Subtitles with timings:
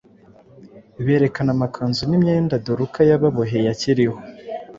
[1.05, 4.17] berekana amakanzu n’imyenda Doruka yababoheye akiriho.”